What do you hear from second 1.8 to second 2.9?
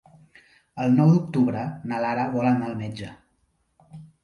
na Lara vol anar al